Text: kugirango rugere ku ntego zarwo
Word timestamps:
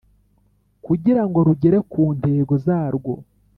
kugirango 0.85 1.37
rugere 1.47 1.77
ku 1.91 2.03
ntego 2.17 2.53
zarwo 2.65 3.13